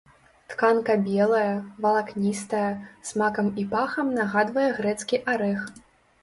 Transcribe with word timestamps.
Тканка 0.51 0.93
белая, 1.07 1.51
валакністая, 1.85 2.71
смакам 3.11 3.53
і 3.65 3.67
пахам 3.75 4.07
нагадвае 4.17 4.65
грэцкі 4.81 5.23
арэх. 5.37 5.61